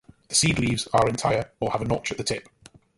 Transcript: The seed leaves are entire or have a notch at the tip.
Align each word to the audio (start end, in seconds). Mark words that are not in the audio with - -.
The 0.29 0.33
seed 0.33 0.57
leaves 0.57 0.87
are 0.95 1.07
entire 1.07 1.51
or 1.59 1.69
have 1.73 1.81
a 1.83 1.85
notch 1.85 2.11
at 2.11 2.17
the 2.17 2.23
tip. 2.23 2.49